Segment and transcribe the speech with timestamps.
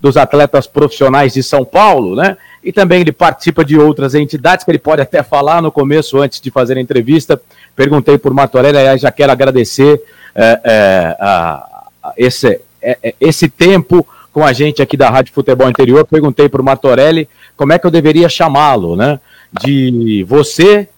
[0.00, 2.36] dos atletas profissionais de São Paulo, né?
[2.62, 6.40] E também ele participa de outras entidades que ele pode até falar no começo, antes
[6.40, 7.40] de fazer a entrevista.
[7.74, 10.00] Perguntei por Martorelli, aliás, já quero agradecer
[10.34, 15.32] é, é, a, a esse, é, é, esse tempo com a gente aqui da Rádio
[15.32, 16.06] Futebol Interior.
[16.06, 19.18] Perguntei para o Martorelli como é que eu deveria chamá-lo, né?
[19.62, 20.88] De você,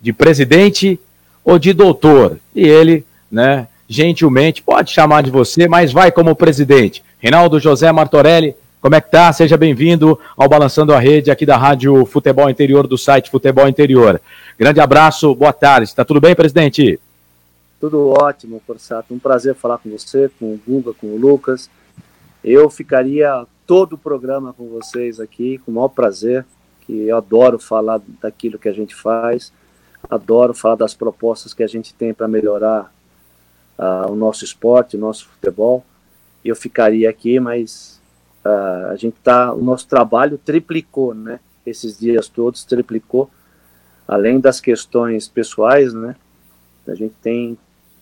[0.00, 1.00] de presidente
[1.44, 2.38] ou de doutor.
[2.54, 7.02] E ele, né, gentilmente, pode chamar de você, mas vai como presidente.
[7.20, 9.32] Reinaldo José Martorelli, como é que tá?
[9.32, 14.20] Seja bem-vindo ao Balançando a Rede aqui da Rádio Futebol Interior, do site Futebol Interior.
[14.56, 15.88] Grande abraço, boa tarde.
[15.88, 17.00] Está tudo bem, presidente?
[17.80, 19.12] Tudo ótimo, Corsato.
[19.12, 21.68] Um prazer falar com você, com o Guga, com o Lucas.
[22.44, 26.46] Eu ficaria todo o programa com vocês aqui, com o maior prazer,
[26.86, 29.52] que eu adoro falar daquilo que a gente faz,
[30.08, 32.92] adoro falar das propostas que a gente tem para melhorar
[33.76, 35.84] uh, o nosso esporte, o nosso futebol.
[36.44, 38.00] Eu ficaria aqui, mas
[38.44, 41.40] uh, a gente tá, o nosso trabalho triplicou, né?
[41.66, 43.30] Esses dias todos triplicou,
[44.06, 46.16] além das questões pessoais, né?
[46.86, 47.58] A gente tem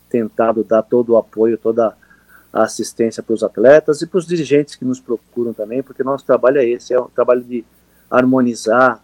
[0.08, 1.96] tentado dar todo o apoio, toda
[2.52, 6.24] a assistência para os atletas e para os dirigentes que nos procuram também, porque nosso
[6.24, 7.64] trabalho é esse, é o trabalho de
[8.10, 9.02] harmonizar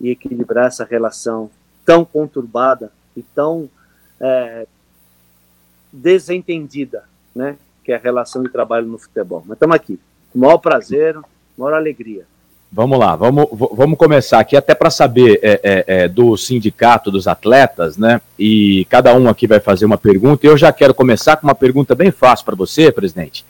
[0.00, 1.50] e equilibrar essa relação
[1.84, 3.70] tão conturbada e tão
[4.20, 4.66] é,
[5.92, 7.56] desentendida, né?
[7.84, 9.44] Que é a relação de trabalho no futebol.
[9.46, 10.00] Mas estamos aqui,
[10.32, 11.16] com o maior prazer,
[11.56, 12.24] maior alegria.
[12.76, 17.28] Vamos lá, vamos, vamos começar aqui até para saber é, é, é, do sindicato dos
[17.28, 18.20] atletas, né?
[18.36, 20.44] E cada um aqui vai fazer uma pergunta.
[20.44, 23.44] Eu já quero começar com uma pergunta bem fácil para você, presidente,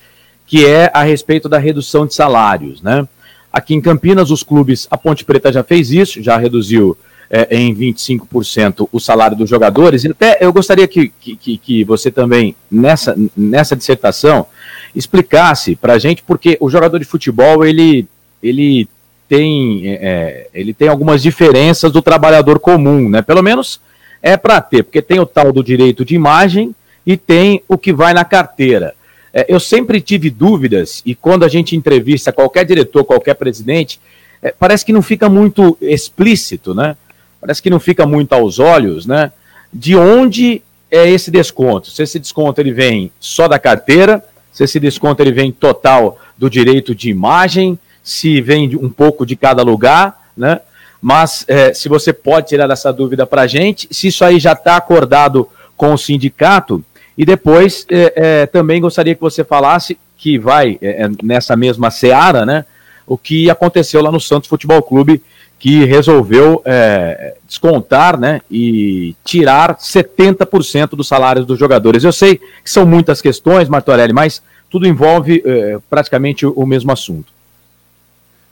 [0.46, 3.08] que é a respeito da redução de salários, né?
[3.50, 6.94] Aqui em Campinas, os clubes, a Ponte Preta já fez isso, já reduziu
[7.30, 10.04] é, em 25% o salário dos jogadores.
[10.04, 14.46] E até eu gostaria que, que, que você também, nessa, nessa dissertação,
[14.94, 18.06] explicasse para a gente, porque o jogador de futebol, ele,
[18.42, 18.88] ele,
[19.28, 23.22] tem, é, é, ele tem algumas diferenças do trabalhador comum, né?
[23.22, 23.80] Pelo menos
[24.22, 27.92] é para ter, porque tem o tal do direito de imagem e tem o que
[27.92, 28.94] vai na carteira.
[29.32, 34.00] É, eu sempre tive dúvidas, e quando a gente entrevista qualquer diretor, qualquer presidente,
[34.40, 36.96] é, parece que não fica muito explícito, né?
[37.44, 39.30] Parece que não fica muito aos olhos, né?
[39.70, 41.90] De onde é esse desconto?
[41.90, 46.48] Se esse desconto ele vem só da carteira, se esse desconto ele vem total do
[46.48, 50.60] direito de imagem, se vem um pouco de cada lugar, né?
[51.02, 54.52] Mas é, se você pode tirar essa dúvida para a gente, se isso aí já
[54.52, 55.46] está acordado
[55.76, 56.82] com o sindicato,
[57.16, 61.90] e depois é, é, também gostaria que você falasse que vai é, é, nessa mesma
[61.90, 62.64] seara, né?
[63.06, 65.22] O que aconteceu lá no Santos Futebol Clube
[65.58, 72.04] que resolveu é, descontar né, e tirar 70% dos salários dos jogadores.
[72.04, 77.32] Eu sei que são muitas questões, Martorelli, mas tudo envolve é, praticamente o mesmo assunto.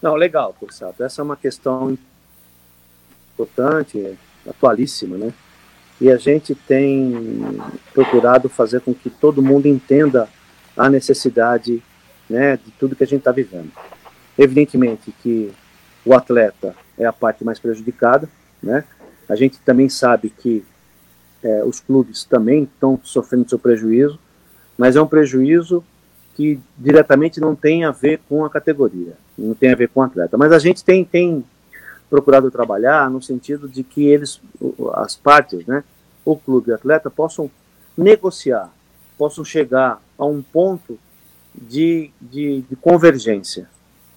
[0.01, 1.03] Não, legal, Corsato.
[1.03, 1.97] Essa é uma questão
[3.35, 4.17] importante,
[4.49, 5.33] atualíssima, né?
[6.01, 7.61] E a gente tem
[7.93, 10.29] procurado fazer com que todo mundo entenda
[10.77, 11.83] a necessidade
[12.29, 13.71] né, de tudo que a gente está vivendo.
[14.37, 15.53] Evidentemente que
[16.05, 18.29] o atleta é a parte mais prejudicada,
[18.63, 18.85] né?
[19.29, 20.65] A gente também sabe que
[21.43, 24.19] é, os clubes também estão sofrendo seu prejuízo,
[24.77, 25.85] mas é um prejuízo
[26.35, 30.03] que diretamente não tem a ver com a categoria, não tem a ver com o
[30.03, 30.37] atleta.
[30.37, 31.45] Mas a gente tem, tem
[32.09, 34.41] procurado trabalhar no sentido de que eles,
[34.95, 35.85] as partes, né,
[36.25, 37.51] o clube e o atleta, possam
[37.97, 38.71] negociar,
[39.19, 40.99] possam chegar a um ponto
[41.55, 43.69] de, de, de convergência.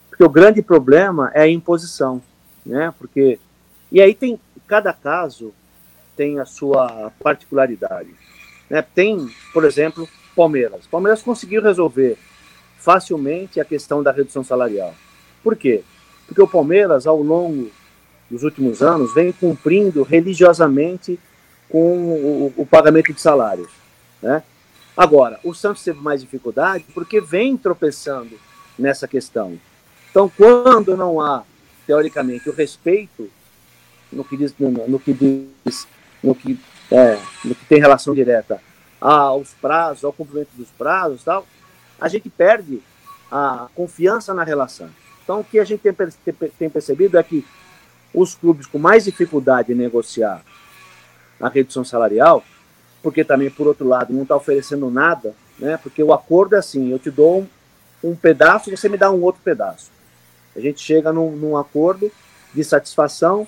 [0.10, 2.22] Porque o grande problema é a imposição
[2.66, 2.94] né?
[2.98, 3.40] Porque
[3.92, 5.54] e aí tem cada caso
[6.16, 8.10] tem a sua particularidade,
[8.70, 8.82] né?
[8.82, 10.88] Tem, por exemplo, Palmeiras.
[10.88, 12.18] Palmeiras conseguiu resolver
[12.78, 14.94] facilmente a questão da redução salarial.
[15.44, 15.84] Por quê?
[16.28, 17.72] Porque o Palmeiras, ao longo
[18.30, 21.20] dos últimos anos, vem cumprindo religiosamente
[21.70, 23.70] com o, o pagamento de salários.
[24.22, 24.44] Né?
[24.96, 28.40] Agora, o Santos teve mais dificuldade porque vem tropeçando
[28.78, 29.60] nessa questão.
[30.10, 31.44] Então, quando não há
[31.86, 33.30] teoricamente, o respeito
[34.12, 35.88] no que diz, no, no que diz,
[36.24, 36.60] no que,
[36.92, 38.62] é, no que tem relação direta
[39.00, 41.46] aos prazos, ao cumprimento dos prazos, tal,
[42.00, 42.82] a gente perde
[43.32, 44.90] a confiança na relação.
[45.24, 47.46] Então, o que a gente tem, tem percebido é que
[48.14, 50.42] os clubes com mais dificuldade em negociar
[51.40, 52.44] a redução salarial,
[53.04, 55.78] porque também, por outro lado, não está oferecendo nada, né?
[55.78, 59.22] porque o acordo é assim, eu te dou um, um pedaço, você me dá um
[59.22, 59.92] outro pedaço.
[60.56, 62.12] A gente chega num, num acordo
[62.54, 63.48] de satisfação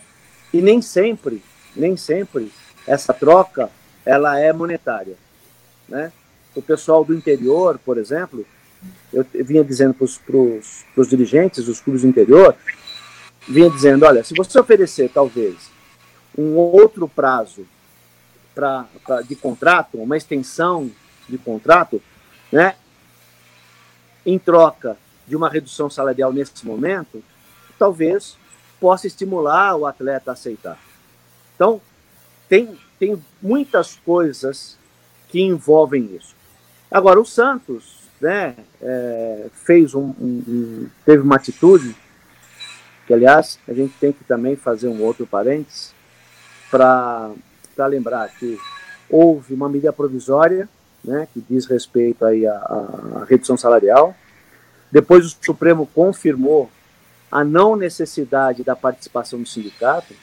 [0.54, 1.42] e nem sempre,
[1.76, 2.52] nem sempre
[2.86, 3.70] essa troca
[4.06, 5.16] ela é monetária,
[5.88, 6.12] né?
[6.56, 8.46] O pessoal do interior, por exemplo,
[9.14, 10.04] eu vinha dizendo para
[11.02, 12.56] os dirigentes dos clubes do interior,
[13.48, 15.56] vinha dizendo, olha, se você oferecer talvez
[16.38, 17.66] um outro prazo
[18.54, 20.90] pra, pra, de contrato, uma extensão
[21.28, 22.02] de contrato,
[22.52, 22.76] né,
[24.26, 27.24] em troca de uma redução salarial nesse momento,
[27.78, 28.38] talvez
[28.80, 30.80] possa estimular o atleta a aceitar.
[31.56, 31.82] Então,
[32.48, 34.78] tem, tem muitas coisas
[35.28, 36.36] que envolvem isso.
[36.90, 41.96] Agora, o Santos né, é, fez um, um, um, teve uma atitude
[43.06, 45.94] que, aliás, a gente tem que também fazer um outro parênteses
[46.72, 47.32] para
[47.90, 48.58] lembrar que
[49.10, 50.70] houve uma medida provisória
[51.04, 54.16] né, que diz respeito aí à, à redução salarial.
[54.92, 56.70] Depois o Supremo confirmou
[57.32, 60.14] a não necessidade da participação do sindicato,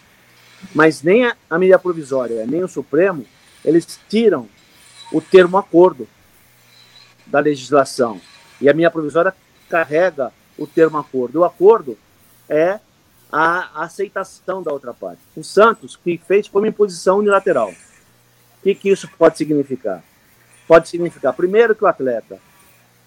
[0.74, 3.26] mas nem a, a medida provisória, nem o Supremo,
[3.64, 4.48] eles tiram
[5.12, 6.08] o termo acordo
[7.26, 8.20] da legislação.
[8.60, 9.34] E a minha provisória
[9.68, 11.40] carrega o termo acordo.
[11.40, 11.98] O acordo
[12.48, 12.78] é
[13.30, 15.20] a aceitação da outra parte.
[15.36, 17.70] O Santos, que fez, foi uma imposição unilateral.
[17.70, 20.02] O que, que isso pode significar?
[20.66, 22.38] Pode significar, primeiro, que o atleta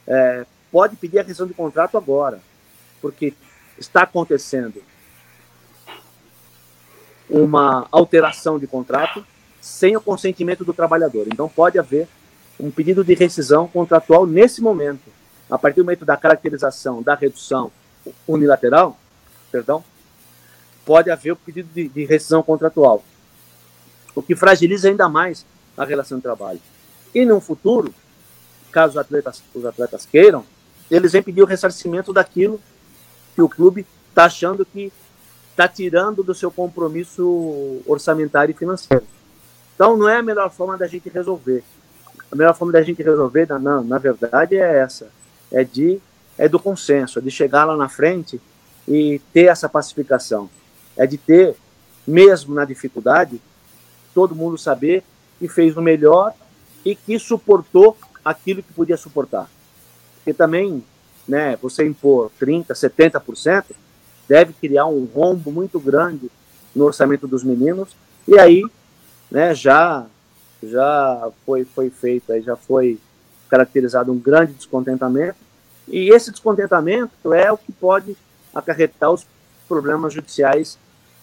[0.06, 0.46] é,
[0.78, 2.40] pode pedir a rescisão de contrato agora,
[3.02, 3.34] porque
[3.80, 4.84] está acontecendo
[7.28, 9.26] uma alteração de contrato
[9.60, 11.26] sem o consentimento do trabalhador.
[11.34, 12.08] Então, pode haver
[12.60, 15.12] um pedido de rescisão contratual nesse momento.
[15.50, 17.72] A partir do momento da caracterização da redução
[18.28, 19.00] unilateral,
[19.52, 19.84] perdão,
[20.86, 23.04] pode haver o pedido de, de rescisão contratual,
[24.14, 25.44] o que fragiliza ainda mais
[25.76, 26.62] a relação de trabalho.
[27.16, 27.92] E no futuro,
[28.72, 30.46] caso os atletas, os atletas queiram,
[30.90, 32.60] eles vêm pedir o ressarcimento daquilo
[33.36, 34.92] que o clube está achando que
[35.52, 39.06] está tirando do seu compromisso orçamentário e financeiro.
[39.76, 41.64] Então, não é a melhor forma da gente resolver
[42.32, 45.10] a melhor forma da gente resolver, na, na verdade, é essa:
[45.52, 46.00] é de
[46.38, 48.40] é do consenso, é de chegar lá na frente
[48.88, 50.50] e ter essa pacificação,
[50.96, 51.56] é de ter,
[52.06, 53.42] mesmo na dificuldade,
[54.14, 55.04] todo mundo saber
[55.40, 56.34] que fez o melhor
[56.86, 59.50] e que suportou aquilo que podia suportar.
[60.28, 60.84] Porque também,
[61.26, 63.64] né, você impor 30%, 70%,
[64.28, 66.30] deve criar um rombo muito grande
[66.76, 67.96] no orçamento dos meninos,
[68.28, 68.62] e aí
[69.32, 70.06] né, já
[70.62, 73.00] já foi, foi feito, aí já foi
[73.48, 75.38] caracterizado um grande descontentamento,
[75.88, 78.18] e esse descontentamento é o que pode
[78.54, 79.26] acarretar os
[79.66, 80.78] problemas judiciais,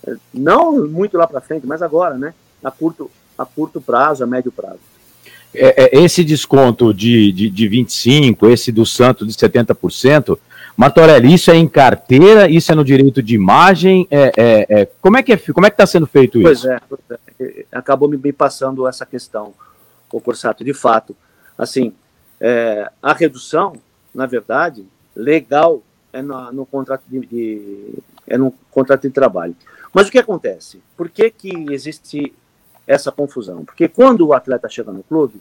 [0.07, 4.27] eh, não muito lá para frente, mas agora, né, a curto, a curto prazo, a
[4.27, 4.94] médio prazo.
[5.55, 10.39] É, é, esse desconto de, de, de 25%, esse do Santo de 70%,
[10.77, 15.17] Martorelli, isso é em carteira, isso é no direito de imagem, é, é, é como
[15.17, 16.45] é que é, como é que está sendo feito isso?
[16.45, 16.81] Pois é,
[17.41, 19.55] é, acabou me passando essa questão,
[20.11, 21.17] o Corsato, de fato,
[21.57, 21.93] assim,
[22.41, 23.75] é, a redução,
[24.13, 24.85] na verdade,
[25.15, 27.95] legal é no, no contrato de, de,
[28.27, 29.55] é no contrato de trabalho.
[29.93, 30.81] Mas o que acontece?
[30.97, 32.33] Por que que existe
[32.87, 33.65] essa confusão?
[33.65, 35.41] Porque quando o atleta chega no clube,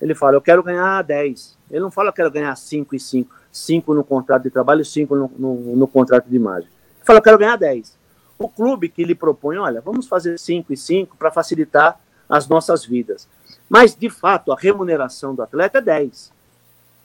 [0.00, 1.56] ele fala, eu quero ganhar 10.
[1.70, 4.84] Ele não fala, eu quero ganhar 5 e 5 cinco no contrato de trabalho e
[4.84, 6.68] cinco no, no, no contrato de imagem.
[6.96, 7.96] Ele fala, eu quero ganhar 10.
[8.36, 11.98] O clube que lhe propõe, olha, vamos fazer 5 e 5 para facilitar
[12.28, 13.28] as nossas vidas.
[13.68, 16.32] Mas, de fato, a remuneração do atleta é 10.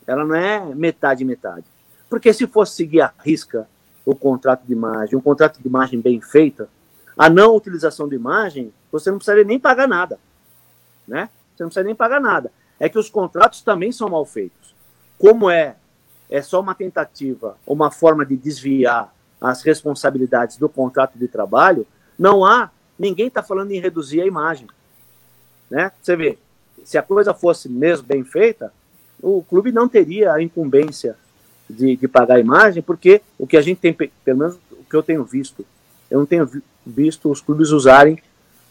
[0.08, 1.66] Ela não é metade metade.
[2.10, 3.68] Porque se fosse seguir a risca
[4.04, 6.68] o contrato de imagem, um contrato de imagem bem feita,
[7.16, 10.20] a não utilização de imagem, você não precisaria nem pagar nada.
[11.08, 11.30] Né?
[11.56, 12.52] Você não precisa nem pagar nada.
[12.80, 14.74] É que os contratos também são mal feitos.
[15.18, 15.76] Como é
[16.30, 22.46] é só uma tentativa, uma forma de desviar as responsabilidades do contrato de trabalho, não
[22.46, 22.70] há,
[23.00, 24.68] ninguém está falando em reduzir a imagem.
[25.70, 25.92] Né?
[26.02, 26.38] Você vê,
[26.84, 28.72] se a coisa fosse mesmo bem feita,
[29.22, 31.16] o clube não teria a incumbência
[31.68, 34.96] de, de pagar a imagem, porque o que a gente tem, pelo menos o que
[34.96, 35.66] eu tenho visto,
[36.12, 36.50] eu não tenho
[36.86, 38.22] visto os clubes usarem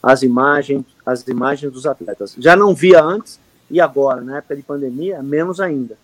[0.03, 2.35] as imagens, as imagens dos atletas.
[2.39, 3.39] Já não via antes
[3.71, 5.97] e agora, na época de pandemia, menos ainda.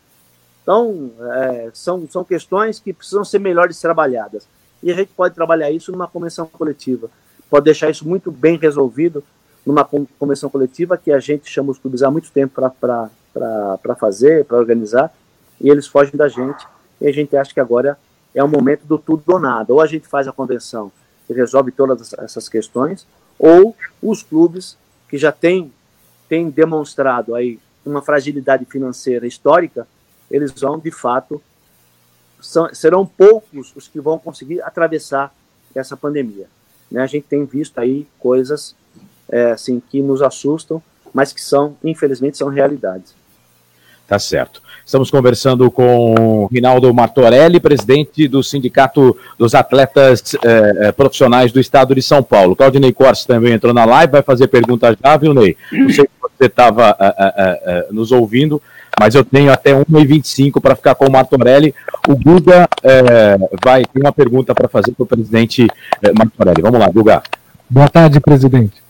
[0.63, 4.47] Então, é, são, são questões que precisam ser melhores trabalhadas.
[4.83, 7.09] E a gente pode trabalhar isso numa convenção coletiva.
[7.51, 9.23] Pode deixar isso muito bem resolvido
[9.65, 9.85] numa
[10.19, 15.13] convenção coletiva que a gente chama os clubes há muito tempo para fazer, para organizar,
[15.61, 16.67] e eles fogem da gente.
[17.01, 17.99] E a gente acha que agora
[18.35, 19.73] é o momento do tudo ou nada.
[19.73, 20.91] Ou a gente faz a convenção
[21.29, 23.07] e resolve todas essas questões,
[23.39, 24.77] ou os clubes
[25.09, 25.73] que já têm,
[26.29, 29.87] têm demonstrado aí uma fragilidade financeira histórica
[30.31, 31.41] eles vão, de fato,
[32.41, 35.35] são, serão poucos os que vão conseguir atravessar
[35.75, 36.49] essa pandemia.
[36.91, 37.03] Né?
[37.03, 38.75] A gente tem visto aí coisas
[39.29, 43.15] é, assim, que nos assustam, mas que são, infelizmente, são realidades.
[44.07, 44.63] Tá certo.
[44.85, 52.03] Estamos conversando com Rinaldo Martorelli, presidente do Sindicato dos Atletas eh, Profissionais do Estado de
[52.03, 52.55] São Paulo.
[52.55, 55.57] Claudinei Cortes também entrou na live, vai fazer pergunta já, viu, Ney?
[55.73, 58.61] Não sei se você estava eh, eh, eh, nos ouvindo,
[59.01, 61.75] mas eu tenho até 1h25 para ficar com o Martorelli.
[62.07, 62.69] O Guga
[63.65, 65.67] vai ter uma pergunta para fazer para o presidente
[66.17, 66.61] Martorelli.
[66.61, 67.23] Vamos lá, Guga.
[67.71, 68.83] Boa tarde, presidente.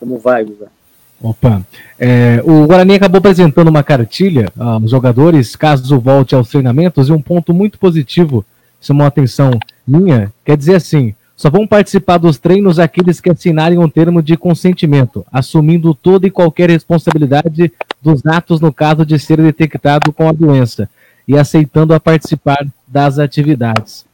[0.00, 0.77] Como vai, Guga?
[1.20, 1.62] Opa,
[1.98, 7.20] é, o Guarani acabou apresentando uma cartilha aos jogadores, caso volte aos treinamentos, e um
[7.20, 8.44] ponto muito positivo,
[8.80, 9.50] chamou a atenção
[9.86, 14.36] minha, quer dizer assim, só vão participar dos treinos aqueles que assinarem um termo de
[14.36, 20.32] consentimento, assumindo toda e qualquer responsabilidade dos atos no caso de ser detectado com a
[20.32, 20.88] doença,
[21.26, 24.06] e aceitando a participar das atividades.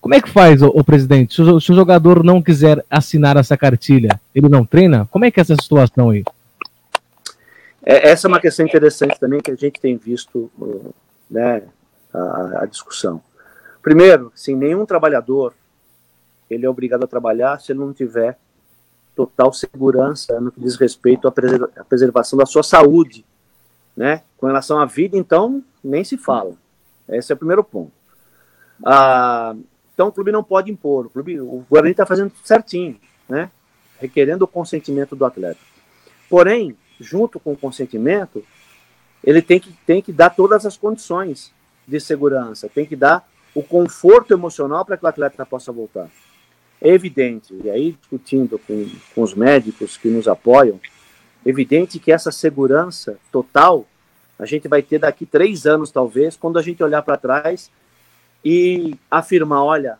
[0.00, 1.34] Como é que faz, o, presidente?
[1.34, 5.06] Se o, se o jogador não quiser assinar essa cartilha, ele não treina?
[5.10, 6.24] Como é que é essa situação aí?
[7.82, 10.50] É, essa é uma questão interessante também que a gente tem visto
[11.30, 11.62] né,
[12.12, 13.22] a, a discussão.
[13.82, 15.54] Primeiro, sim, nenhum trabalhador
[16.50, 18.38] ele é obrigado a trabalhar se ele não tiver
[19.14, 23.24] total segurança no que diz respeito à, preserva preservação da sua saúde,
[23.96, 24.22] né?
[24.36, 26.54] Com relação à vida, então, nem se fala.
[27.08, 27.92] Esse é o primeiro ponto.
[28.84, 29.56] Ah,
[29.92, 31.06] então, o clube não pode impor.
[31.06, 32.96] O, clube, o Guarani está fazendo certinho,
[33.28, 33.50] né?
[33.98, 35.58] Requerendo o consentimento do atleta.
[36.30, 38.44] Porém, junto com o consentimento,
[39.22, 41.52] ele tem que, tem que dar todas as condições
[41.86, 46.08] de segurança, tem que dar o conforto emocional para que o atleta possa voltar.
[46.80, 50.78] É evidente, e aí discutindo com, com os médicos que nos apoiam,
[51.44, 53.86] é evidente que essa segurança total
[54.38, 57.70] a gente vai ter daqui três anos, talvez, quando a gente olhar para trás
[58.44, 59.98] e afirmar, olha,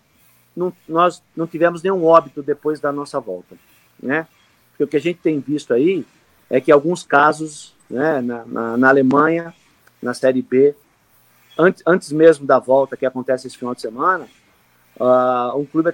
[0.55, 3.57] não, nós não tivemos nenhum óbito depois da nossa volta,
[4.01, 4.29] né?
[4.71, 6.07] Porque o que a gente tem visto aí
[6.51, 9.55] é que alguns casos, né, na, na, na Alemanha,
[10.03, 10.75] na Série B,
[11.59, 14.29] antes, antes mesmo da volta que acontece esse final de semana,
[14.99, 15.93] uh, um clube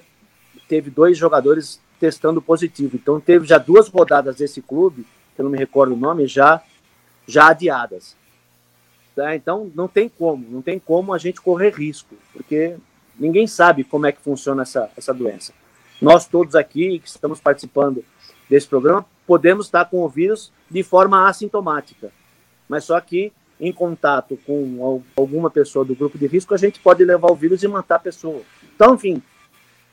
[0.68, 2.96] teve dois jogadores testando positivo.
[2.96, 6.62] Então teve já duas rodadas desse clube, que eu não me recordo o nome, já,
[7.26, 8.16] já adiadas.
[9.14, 9.34] Tá?
[9.34, 12.76] Então não tem como, não tem como a gente correr risco, porque
[13.18, 15.52] ninguém sabe como é que funciona essa, essa doença.
[16.00, 18.04] Nós todos aqui que estamos participando
[18.48, 22.12] desse programa podemos estar com o vírus de forma assintomática.
[22.68, 27.04] Mas só que em contato com alguma pessoa do grupo de risco, a gente pode
[27.04, 28.42] levar o vírus e matar a pessoa.
[28.74, 29.22] Então, enfim,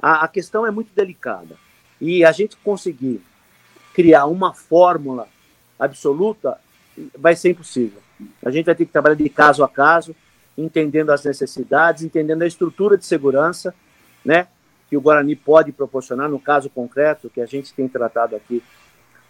[0.01, 1.55] a, a questão é muito delicada.
[1.99, 3.21] E a gente conseguir
[3.93, 5.27] criar uma fórmula
[5.79, 6.57] absoluta
[7.17, 8.01] vai ser impossível.
[8.43, 10.15] A gente vai ter que trabalhar de caso a caso,
[10.57, 13.73] entendendo as necessidades, entendendo a estrutura de segurança,
[14.23, 14.47] né,
[14.91, 18.61] que o Guarani pode proporcionar, no caso concreto que a gente tem tratado aqui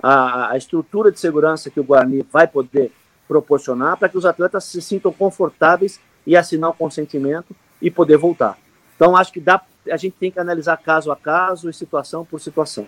[0.02, 2.92] a, a estrutura de segurança que o Guarani vai poder
[3.28, 8.58] proporcionar para que os atletas se sintam confortáveis e assinar o consentimento e poder voltar.
[8.96, 12.42] Então, acho que dá, a gente tem que analisar caso a caso e situação por
[12.42, 12.88] situação.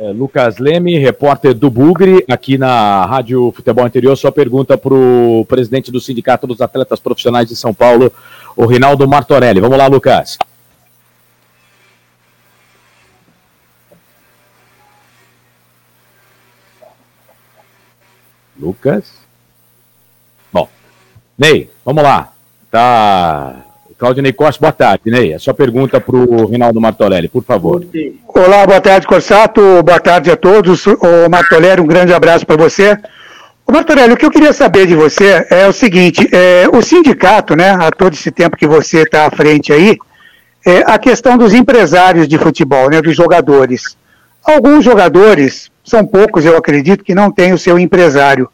[0.00, 4.16] É, Lucas Leme, repórter do Bugre, aqui na Rádio Futebol Interior.
[4.16, 8.12] Sua pergunta para o presidente do Sindicato dos Atletas Profissionais de São Paulo,
[8.56, 9.60] o Rinaldo Martorelli.
[9.60, 10.38] Vamos lá, Lucas.
[18.56, 19.12] Lucas.
[20.52, 20.68] Bom,
[21.36, 22.32] Ney, vamos lá.
[22.70, 23.64] Tá.
[23.98, 25.34] Claudinei Costa, boa tarde, Ney.
[25.34, 27.84] A sua pergunta para o Rinaldo Martorelli, por favor.
[28.28, 29.60] Olá, boa tarde, Corsato.
[29.82, 30.86] Boa tarde a todos.
[30.86, 32.96] O Martorelli, um grande abraço para você.
[33.66, 37.56] O Martorelli, o que eu queria saber de você é o seguinte: é, o sindicato,
[37.56, 39.98] né, a todo esse tempo que você está à frente aí,
[40.64, 43.96] é a questão dos empresários de futebol, né, dos jogadores.
[44.44, 48.48] Alguns jogadores são poucos, eu acredito, que não têm o seu empresário.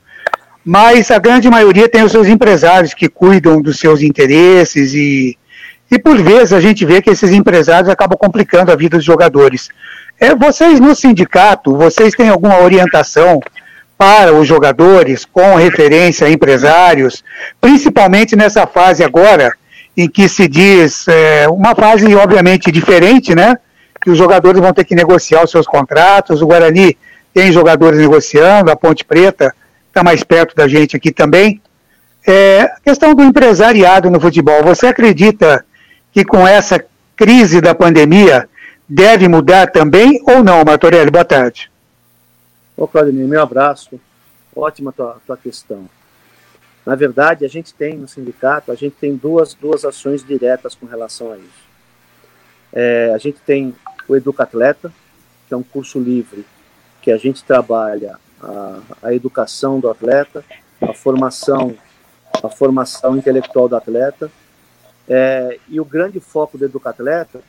[0.64, 5.36] Mas a grande maioria tem os seus empresários que cuidam dos seus interesses e,
[5.90, 9.68] e por vezes a gente vê que esses empresários acabam complicando a vida dos jogadores.
[10.18, 13.40] É, vocês no sindicato, vocês têm alguma orientação
[13.98, 17.22] para os jogadores com referência a empresários,
[17.60, 19.52] principalmente nessa fase agora,
[19.96, 23.54] em que se diz é, uma fase obviamente diferente, né?
[24.00, 26.42] Que os jogadores vão ter que negociar os seus contratos.
[26.42, 26.96] O Guarani
[27.32, 29.54] tem jogadores negociando, a Ponte Preta
[29.94, 31.62] está mais perto da gente aqui também.
[32.26, 35.64] É, a questão do empresariado no futebol, você acredita
[36.10, 36.84] que com essa
[37.14, 38.48] crise da pandemia
[38.88, 41.12] deve mudar também ou não, Martorelli?
[41.12, 41.70] Boa tarde.
[42.76, 44.00] Ô, Claudinei, meu abraço.
[44.56, 45.88] Ótima tua, tua questão.
[46.84, 50.86] Na verdade, a gente tem no sindicato, a gente tem duas, duas ações diretas com
[50.86, 51.64] relação a isso.
[52.72, 53.74] É, a gente tem
[54.08, 54.92] o Educa Atleta,
[55.46, 56.44] que é um curso livre
[57.00, 60.44] que a gente trabalha a, a educação do atleta,
[60.80, 61.74] a formação,
[62.42, 64.30] a formação intelectual do atleta.
[65.08, 67.40] É, e o grande foco do educatleta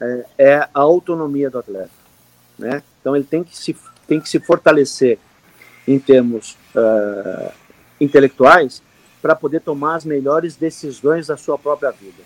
[0.00, 1.90] é, é a autonomia do atleta.
[2.58, 2.82] Né?
[3.00, 5.18] Então ele tem que se, tem que se fortalecer
[5.86, 7.52] em termos uh,
[8.00, 8.82] intelectuais
[9.22, 12.22] para poder tomar as melhores decisões da sua própria vida.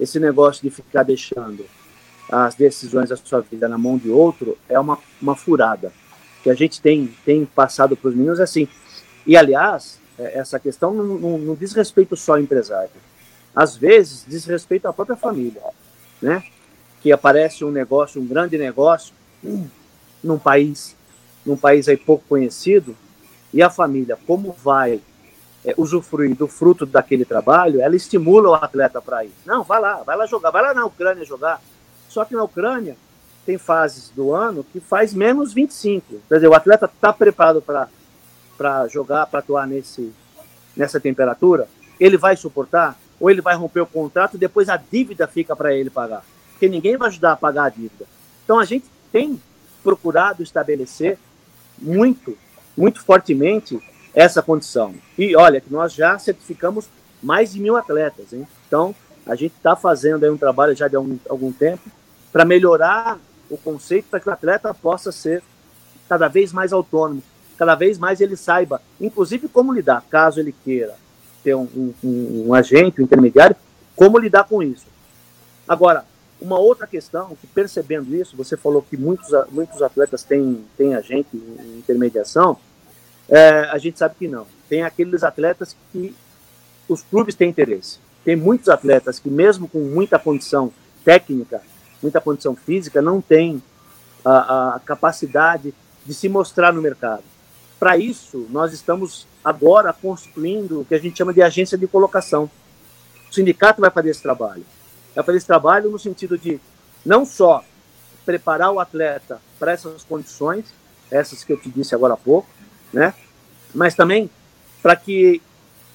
[0.00, 1.64] Esse negócio de ficar deixando
[2.30, 5.92] as decisões da sua vida na mão de outro é uma, uma furada
[6.42, 8.68] que a gente tem, tem passado para os meninos assim.
[9.26, 12.90] E, aliás, é, essa questão não, não, não, diz respeito só ao empresário.
[13.54, 15.62] Às vezes, diz respeito à própria família,
[16.20, 16.42] né?
[17.00, 19.66] Que aparece um negócio, um grande negócio, hum,
[20.22, 20.96] num país,
[21.44, 22.96] num país aí pouco conhecido,
[23.52, 25.00] e a família, como vai
[25.64, 29.32] é, usufruir do fruto daquele trabalho, ela estimula o atleta para ir.
[29.44, 31.60] Não, vai lá, vai lá jogar, vai lá na Ucrânia jogar.
[32.08, 32.96] Só que na Ucrânia
[33.44, 36.20] tem fases do ano que faz menos 25.
[36.28, 40.12] Quer dizer, o atleta está preparado para jogar, para atuar nesse,
[40.76, 41.68] nessa temperatura?
[41.98, 42.96] Ele vai suportar?
[43.20, 46.24] Ou ele vai romper o contrato e depois a dívida fica para ele pagar?
[46.52, 48.06] Porque ninguém vai ajudar a pagar a dívida.
[48.44, 49.40] Então a gente tem
[49.82, 51.18] procurado estabelecer
[51.78, 52.36] muito,
[52.76, 53.80] muito fortemente
[54.14, 54.94] essa condição.
[55.18, 56.88] E olha, que nós já certificamos
[57.22, 58.46] mais de mil atletas, hein?
[58.66, 58.94] Então,
[59.26, 61.82] a gente está fazendo aí um trabalho já de algum, algum tempo
[62.32, 63.18] para melhorar
[63.50, 65.42] o conceito para que o atleta possa ser
[66.08, 67.22] cada vez mais autônomo,
[67.58, 70.94] cada vez mais ele saiba, inclusive como lidar, caso ele queira
[71.42, 73.56] ter um, um, um agente, um intermediário,
[73.96, 74.86] como lidar com isso.
[75.66, 76.04] Agora,
[76.40, 81.28] uma outra questão, que percebendo isso, você falou que muitos, muitos atletas têm, têm agente
[81.36, 82.58] em intermediação,
[83.28, 84.46] é, a gente sabe que não.
[84.68, 86.14] Tem aqueles atletas que
[86.88, 87.98] os clubes têm interesse.
[88.24, 90.72] Tem muitos atletas que, mesmo com muita condição
[91.04, 91.62] técnica,
[92.02, 93.62] muita condição física, não têm
[94.24, 97.22] a, a capacidade de se mostrar no mercado.
[97.78, 102.50] Para isso, nós estamos agora construindo o que a gente chama de agência de colocação.
[103.30, 104.64] O sindicato vai fazer esse trabalho.
[105.14, 106.60] Vai fazer esse trabalho no sentido de
[107.04, 107.64] não só
[108.24, 110.66] preparar o atleta para essas condições,
[111.10, 112.48] essas que eu te disse agora há pouco,
[112.92, 113.14] né?
[113.74, 114.30] Mas também
[114.80, 115.42] para que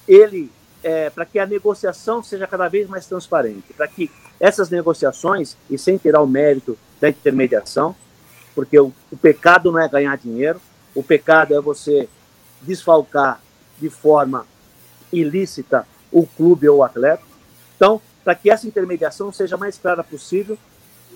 [0.06, 0.50] ele,
[0.82, 5.76] é, para que a negociação seja cada vez mais transparente, para que essas negociações, e
[5.76, 7.94] sem tirar o mérito da intermediação,
[8.54, 10.60] porque o, o pecado não é ganhar dinheiro,
[10.94, 12.08] o pecado é você
[12.62, 13.40] desfalcar
[13.80, 14.46] de forma
[15.12, 17.22] ilícita o clube ou o atleta.
[17.76, 20.58] Então, para que essa intermediação seja mais clara possível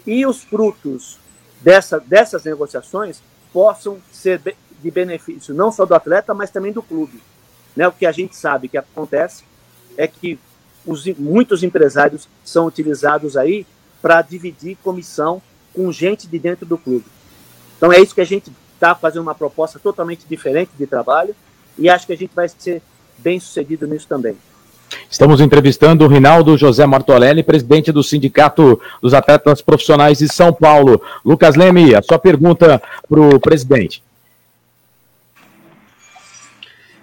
[0.06, 1.18] e os frutos
[1.60, 4.40] dessa, dessas negociações possam ser
[4.80, 7.22] de benefício não só do atleta, mas também do clube.
[7.76, 7.86] Né?
[7.86, 9.44] O que a gente sabe que acontece
[9.96, 10.38] é que
[10.86, 13.66] os, muitos empresários são utilizados aí
[14.00, 15.40] para dividir comissão
[15.74, 17.04] com gente de dentro do clube.
[17.76, 21.34] Então é isso que a gente está fazendo uma proposta totalmente diferente de trabalho
[21.78, 22.82] e acho que a gente vai ser
[23.18, 24.36] bem sucedido nisso também.
[25.10, 31.00] Estamos entrevistando o Rinaldo José Martorelli, presidente do Sindicato dos Atletas Profissionais de São Paulo.
[31.24, 34.02] Lucas Leme, a sua pergunta para o presidente.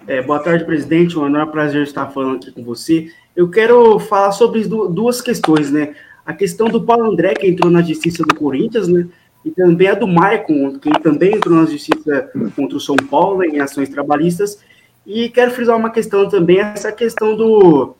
[0.06, 1.18] É, boa tarde, presidente.
[1.18, 3.12] Um enorme prazer estar falando aqui com você.
[3.34, 5.94] Eu quero falar sobre duas questões, né?
[6.24, 9.06] A questão do Paulo André, que entrou na justiça do Corinthians, né?
[9.44, 13.60] E também a do Maicon, que também entrou na justiça contra o São Paulo em
[13.60, 14.58] ações trabalhistas.
[15.06, 17.94] E quero frisar uma questão também, essa questão do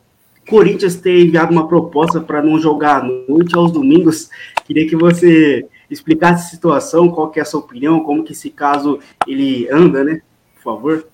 [0.47, 4.29] Corinthians ter enviado uma proposta para não jogar à noite aos domingos.
[4.65, 8.49] Queria que você explicasse a situação, qual que é a sua opinião, como que esse
[8.49, 10.21] caso ele anda, né?
[10.55, 11.07] Por favor.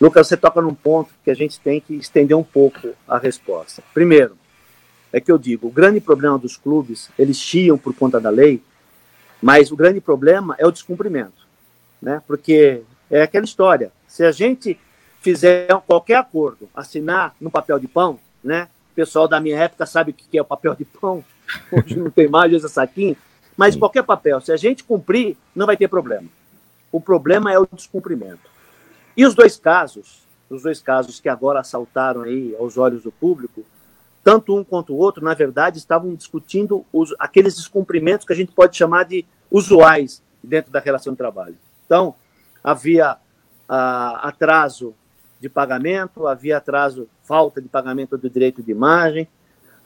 [0.00, 3.82] Lucas, você toca num ponto que a gente tem que estender um pouco a resposta.
[3.92, 4.34] Primeiro,
[5.12, 8.62] é que eu digo, o grande problema dos clubes, eles chiam por conta da lei,
[9.42, 11.46] mas o grande problema é o descumprimento,
[12.00, 12.22] né?
[12.26, 14.78] Porque é aquela história, se a gente
[15.20, 18.68] fizer qualquer acordo, assinar no papel de pão, né?
[18.92, 21.22] O pessoal da minha época sabe o que é o papel de pão,
[21.70, 23.16] hoje não tem mais esse saquinho,
[23.54, 26.28] mas qualquer papel, se a gente cumprir, não vai ter problema.
[26.90, 28.48] O problema é o descumprimento.
[29.16, 33.64] E os dois casos, os dois casos que agora saltaram aí aos olhos do público,
[34.22, 38.52] tanto um quanto o outro, na verdade, estavam discutindo os, aqueles descumprimentos que a gente
[38.52, 41.56] pode chamar de usuais dentro da relação de trabalho.
[41.86, 42.14] Então,
[42.62, 43.16] havia
[43.68, 44.94] ah, atraso
[45.40, 49.26] de pagamento, havia atraso, falta de pagamento do direito de imagem,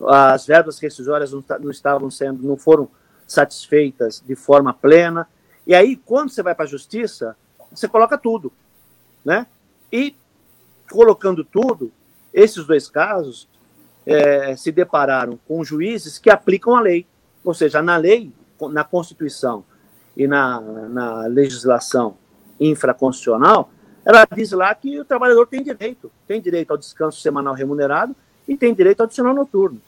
[0.09, 2.89] as verbas rescisórias não, não estavam sendo, não foram
[3.27, 5.29] satisfeitas de forma plena.
[5.67, 7.37] E aí, quando você vai para a justiça,
[7.71, 8.53] você coloca tudo
[9.25, 9.47] né?
[9.93, 10.15] E
[10.91, 11.91] colocando tudo,
[12.33, 13.49] esses dois casos
[14.07, 17.07] é, se depararam com juízes que aplicam a lei,
[17.43, 18.33] ou seja, na lei,
[18.71, 19.65] na Constituição
[20.17, 22.17] e na, na legislação
[22.61, 23.71] infraconstitucional,
[24.05, 28.15] ela diz lá que o trabalhador tem direito, tem direito ao descanso semanal remunerado
[28.47, 29.81] e tem direito ao adicional noturno.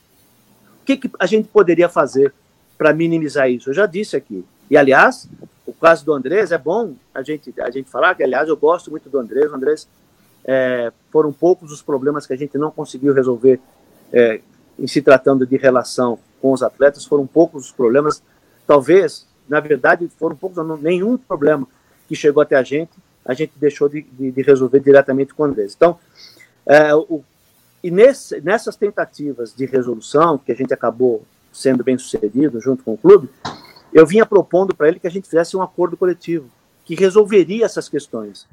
[0.81, 2.33] O que, que a gente poderia fazer
[2.79, 3.71] para minimizar isso?
[3.71, 4.45] Eu já disse aqui.
[4.71, 5.29] E, aliás,
[5.77, 9.09] caso do Andrés é bom a gente, a gente falar, que, aliás, eu gosto muito
[9.09, 9.51] do Andrés.
[9.51, 9.89] O Andrés
[10.45, 13.61] é, foram poucos os problemas que a gente não conseguiu resolver
[14.13, 14.41] é,
[14.79, 18.23] em se tratando de relação com os atletas, foram poucos os problemas.
[18.67, 21.67] Talvez, na verdade, foram poucos, não, nenhum problema
[22.09, 22.93] que chegou até a gente,
[23.25, 25.75] a gente deixou de, de, de resolver diretamente com o Andrés.
[25.75, 25.99] Então,
[26.65, 27.25] é, o,
[27.83, 32.95] e nesse, nessas tentativas de resolução, que a gente acabou sendo bem sucedido junto com
[32.95, 33.29] o clube,
[33.97, 36.51] eu vinha propondo para ele que a gente fizesse um acordo coletivo
[36.85, 38.47] que resolveria essas questões.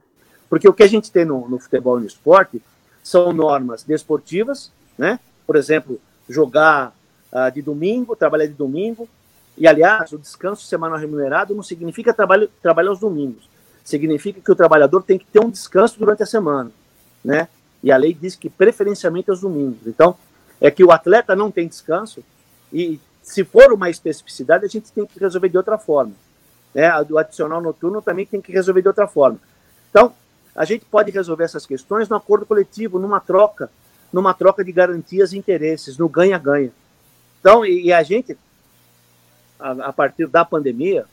[0.49, 2.61] Porque o que a gente tem no, no futebol e no esporte
[3.03, 5.19] são normas desportivas, né?
[5.45, 6.95] Por exemplo, jogar
[7.29, 9.09] uh, de domingo, trabalhar de domingo.
[9.57, 13.49] E, aliás, o descanso semanal remunerado não significa trabalho, trabalhar aos domingos.
[13.83, 16.71] Significa que o trabalhador tem que ter um descanso durante a semana,
[17.21, 17.49] né?
[17.83, 19.85] E a lei diz que preferencialmente aos domingos.
[19.87, 20.15] Então,
[20.61, 22.23] é que o atleta não tem descanso
[22.71, 26.13] e se for uma especificidade, a gente tem que resolver de outra forma.
[26.75, 26.91] Né?
[27.09, 29.39] O adicional noturno também tem que resolver de outra forma.
[29.89, 30.13] Então,
[30.53, 33.71] a gente pode resolver essas questões no acordo coletivo, numa troca,
[34.11, 36.71] numa troca de garantias e interesses, no ganha-ganha.
[37.39, 38.37] Então, e, e, a gente,
[39.59, 41.05] a, a, partir da pandemia,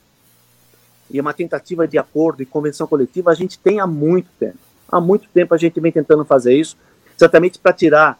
[1.09, 4.57] e uma tentativa de acordo e convenção coletiva, a gente tem há muito tempo.
[4.89, 6.77] Há muito tempo a gente vem tentando fazer isso,
[7.15, 8.19] exatamente para tirar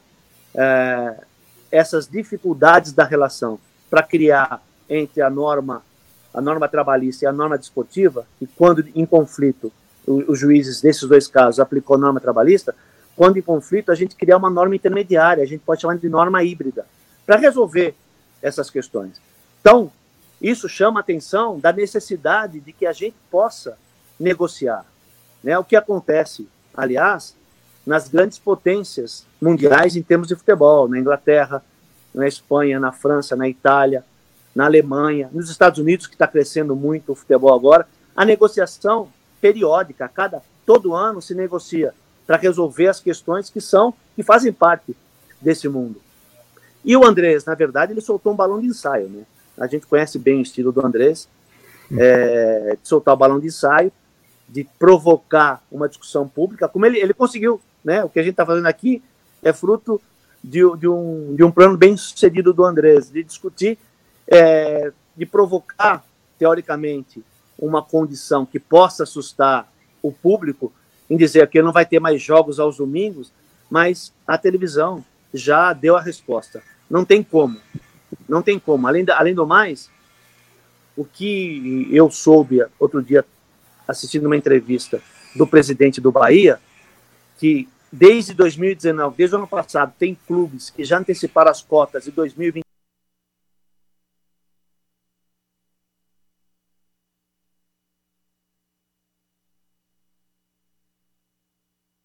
[0.56, 1.23] é,
[1.71, 3.60] essas dificuldades da relação,
[3.91, 5.84] para criar entre a norma,
[6.34, 9.71] a norma trabalhista e a norma desportiva, e quando em conflito,
[10.08, 12.73] os juízes desses dois casos aplicou a norma trabalhista,
[13.17, 16.41] quando em conflito, a gente criar uma norma intermediária, a gente pode chamar de norma
[16.41, 16.86] híbrida,
[17.25, 17.93] para resolver
[18.41, 19.21] essas questões.
[19.60, 19.91] Então,
[20.41, 23.77] isso chama a atenção da necessidade de que a gente possa
[24.17, 24.86] negociar.
[25.43, 25.58] Né?
[25.58, 27.36] O que acontece, aliás,
[27.86, 31.63] nas grandes potências mundiais em termos de futebol, na Inglaterra,
[32.13, 34.04] na Espanha, na França, na Itália,
[34.54, 40.08] na Alemanha, nos Estados Unidos, que está crescendo muito o futebol agora, a negociação periódica,
[40.08, 41.93] cada todo ano se negocia
[42.28, 44.95] para resolver as questões que são que fazem parte
[45.39, 46.02] desse mundo.
[46.84, 49.24] E o Andrés, na verdade, ele soltou um balão de ensaio, né?
[49.58, 51.28] A gente conhece bem o estilo do Andrés,
[51.97, 53.91] é, de soltar o balão de ensaio,
[54.47, 58.04] de provocar uma discussão pública, como ele, ele conseguiu, né?
[58.04, 59.02] O que a gente está fazendo aqui
[59.43, 60.02] é fruto
[60.43, 63.77] de, de, um, de um plano bem sucedido do Andrés, de discutir,
[64.27, 66.04] é, de provocar,
[66.38, 67.23] teoricamente,
[67.58, 70.73] uma condição que possa assustar o público
[71.10, 73.32] em dizer que não vai ter mais jogos aos domingos,
[73.69, 76.63] mas a televisão já deu a resposta.
[76.89, 77.60] Não tem como.
[78.27, 78.88] Não tem como.
[78.88, 79.89] Além, da, além do mais,
[80.95, 83.25] o que eu soube outro dia,
[83.88, 85.01] assistindo uma entrevista
[85.36, 86.60] do presidente do Bahia,
[87.38, 92.12] que desde 2019, desde o ano passado, tem clubes que já anteciparam as cotas de
[92.12, 92.63] 2020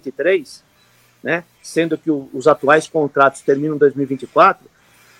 [0.06, 0.64] 2023,
[1.22, 4.68] né, sendo que o, os atuais contratos terminam em 2024,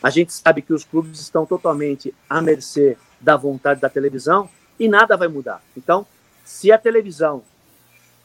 [0.02, 4.48] a gente sabe que os clubes estão totalmente à mercê da vontade da televisão
[4.78, 5.62] e nada vai mudar.
[5.76, 6.06] Então,
[6.44, 7.42] se a televisão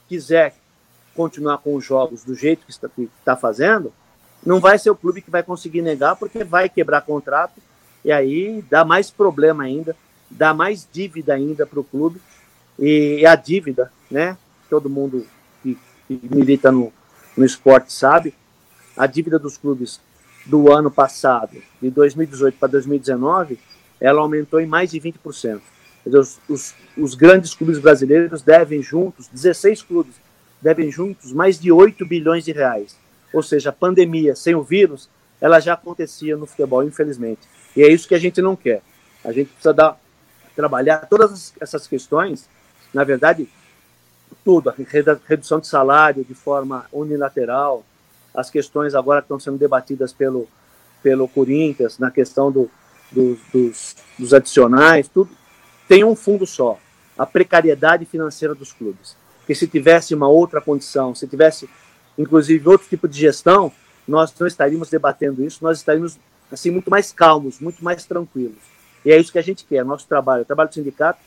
[0.08, 0.54] quiser
[1.16, 3.94] continuar com os jogos do jeito que está, que está fazendo,
[4.46, 7.62] não vai ser o clube que vai conseguir negar, porque vai quebrar contrato
[8.04, 9.96] e aí dá mais problema ainda,
[10.30, 12.20] dá mais dívida ainda para o clube.
[12.80, 14.38] E a dívida, né?
[14.70, 15.28] Todo mundo
[15.62, 15.78] que
[16.10, 16.92] milita no,
[17.38, 18.34] no esporte sabe,
[18.98, 20.00] a dívida dos clubes
[20.46, 23.60] do ano passado, de 2018 para 2019,
[24.00, 25.62] ela aumentou em mais de 20%.
[26.04, 30.16] Dizer, os, os, os, grandes clubes brasileiros devem juntos, 16 clubes,
[30.62, 32.96] devem juntos mais de 8 bilhões de reais.
[33.34, 37.42] Ou seja, a pandemia sem o vírus, ela já acontecia no futebol, infelizmente.
[37.76, 38.82] E é isso que a gente não quer.
[39.24, 40.00] A gente precisa dar,
[40.56, 42.48] trabalhar todas essas questões,
[42.94, 43.48] na verdade,
[44.44, 44.76] tudo, a
[45.28, 47.86] redução de salário de forma unilateral,
[48.34, 50.48] as questões agora que estão sendo debatidas pelo,
[51.04, 52.70] pelo Corinthians, na questão do,
[53.12, 55.32] do, dos, dos adicionais, tudo,
[55.88, 56.80] tem um fundo só,
[57.18, 59.16] a precariedade financeira dos clubes.
[59.42, 61.70] Porque se tivesse uma outra condição, se tivesse,
[62.18, 63.72] inclusive, outro tipo de gestão,
[64.08, 66.18] nós não estaríamos debatendo isso, nós estaríamos
[66.52, 68.58] assim muito mais calmos, muito mais tranquilos.
[69.04, 71.20] E é isso que a gente quer, nosso trabalho, o trabalho do sindicato,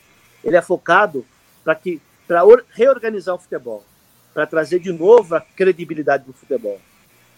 [0.43, 1.25] ele é focado
[1.63, 3.83] para que para reorganizar o futebol,
[4.33, 6.79] para trazer de novo a credibilidade do futebol.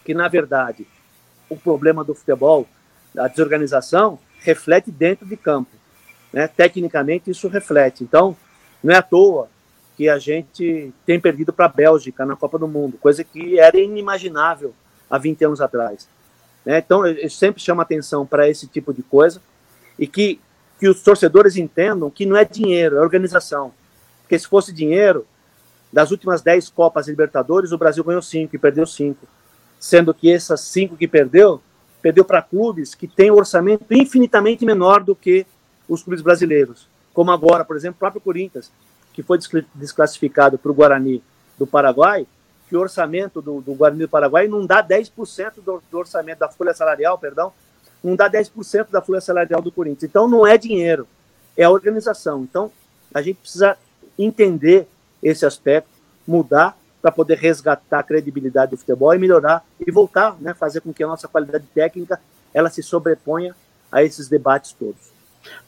[0.06, 0.88] Que, na verdade,
[1.50, 2.66] o problema do futebol,
[3.18, 5.72] a desorganização, reflete dentro de campo.
[6.32, 6.48] Né?
[6.48, 8.04] Tecnicamente, isso reflete.
[8.04, 8.36] Então,
[8.82, 9.50] não é à toa
[9.98, 13.80] que a gente tem perdido para a Bélgica na Copa do Mundo, coisa que era
[13.80, 14.74] inimaginável
[15.10, 16.08] há 20 anos atrás.
[16.64, 16.78] Né?
[16.78, 19.42] Então, eu sempre chamo atenção para esse tipo de coisa
[19.98, 20.40] e que,
[20.80, 23.74] que os torcedores entendam que não é dinheiro, é organização.
[24.22, 25.26] Porque se fosse dinheiro,
[25.92, 29.26] das últimas 10 Copas Libertadores, o Brasil ganhou 5 e perdeu 5.
[29.80, 31.60] Sendo que essas 5 que perdeu,
[32.04, 35.48] perdeu para clubes que têm um orçamento infinitamente menor do que
[35.90, 36.88] os clubes brasileiros.
[37.14, 38.72] Como agora, por exemplo, o próprio Corinthians,
[39.18, 39.40] que foi
[39.74, 41.24] desclassificado para o Guarani
[41.58, 42.28] do Paraguai,
[42.70, 46.48] que o orçamento do, do Guarani do Paraguai não dá 10% do, do orçamento da
[46.48, 47.52] folha salarial, perdão,
[48.04, 50.04] não dá 10% da folha salarial do Corinthians.
[50.04, 51.08] Então não é dinheiro,
[51.58, 52.44] é a organização.
[52.44, 52.72] Então
[53.12, 53.76] a gente precisa
[54.20, 54.88] entender
[55.24, 55.90] esse aspecto,
[56.28, 60.94] mudar para poder resgatar a credibilidade do futebol e melhorar e voltar, né, fazer com
[60.94, 62.22] que a nossa qualidade técnica
[62.54, 63.56] ela se sobreponha
[63.92, 65.17] a esses debates todos.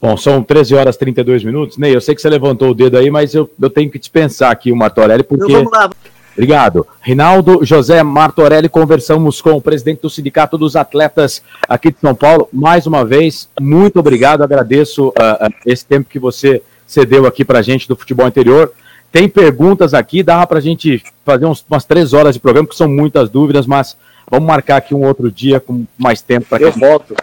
[0.02, 1.78] Bom, são 13 horas e 32 minutos.
[1.78, 4.52] Ney, eu sei que você levantou o dedo aí, mas eu, eu tenho que dispensar
[4.52, 5.46] aqui o Martorelli, porque.
[5.46, 5.90] Então, vamos lá.
[6.34, 6.88] Obrigado.
[7.02, 12.48] Rinaldo José Martorelli, conversamos com o presidente do Sindicato dos Atletas aqui de São Paulo.
[12.54, 17.60] Mais uma vez, muito obrigado, agradeço uh, uh, esse tempo que você cedeu aqui para
[17.60, 18.72] a gente do futebol interior.
[19.12, 22.76] Tem perguntas aqui, dá para a gente fazer uns, umas três horas de programa, que
[22.76, 23.98] são muitas dúvidas, mas
[24.30, 27.16] vamos marcar aqui um outro dia com mais tempo para que Eu volto.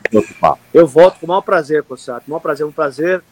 [0.73, 2.25] Eu volto com o maior prazer, Corsato.
[2.27, 3.23] O maior prazer, um prazer.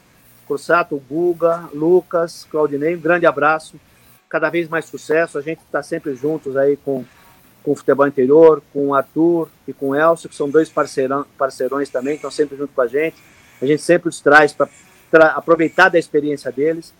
[0.46, 3.80] Corsato, Guga, Lucas, Claudinei, um grande abraço
[4.28, 5.38] cada vez mais sucesso.
[5.38, 7.04] A gente está sempre juntos aí com,
[7.62, 11.24] com o futebol interior, com o Arthur e com o Elcio, que são dois parceirão,
[11.38, 13.16] parceirões também, estão sempre junto com a gente.
[13.62, 16.92] A gente sempre os traz para aproveitar da experiência deles.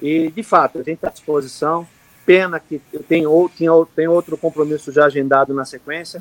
[0.00, 1.86] E, de fato, a gente está à disposição.
[2.24, 3.50] Pena que tenho,
[3.94, 6.20] tenho outro compromisso já agendado na sequência,